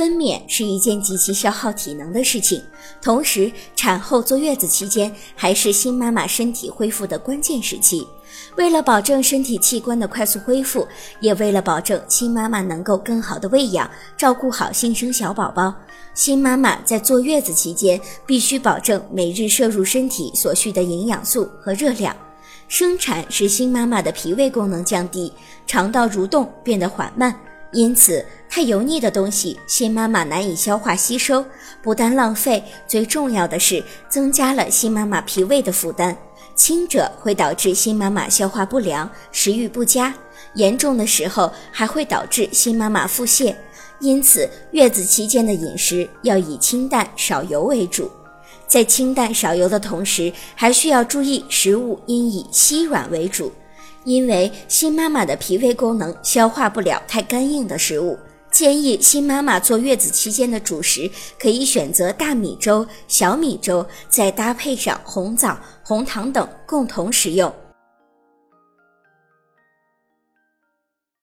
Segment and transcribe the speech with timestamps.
[0.00, 2.62] 分娩是一件极其消耗体能的事情，
[3.02, 8.08] 同时产后坐月子期间还是新妈妈身体恢复的关键时期。
[8.56, 10.88] 为了保证身体器官的快速恢复，
[11.20, 15.70] 也为了保证新妈妈能够更好的喂养、照顾好新生小宝宝，
[16.14, 22.16] 新妈妈在坐月子期间必须保证每日摄入身体所需的营养素和热量。
[22.68, 25.30] 生产使新妈妈的脾胃功能降低，
[25.66, 27.38] 肠道蠕动变得缓慢。
[27.72, 31.44] 因此，太油腻的东西，新妈妈难以消化吸收，
[31.80, 36.16] 不但浪费，最重要的是增加了新妈妈脾胃的负担。
[36.56, 40.12] 轻者会导致新妈妈消化不良、食欲不佳，
[40.54, 43.54] 严重的时候还会导致新妈妈腹泻。
[44.00, 48.10] 因此，月子期间的饮食要以清淡少油为主。
[48.66, 53.52] 在清淡少油的同时，还需要注意食物应以稀软为主。
[54.04, 58.18] 因为新妈妈的脾胃功能消化不了太干硬的食物，
[58.50, 67.52] 建议新妈妈坐月子期间的主食可以选择大米粥、小米粥，再搭配上红枣、红糖等共同食用。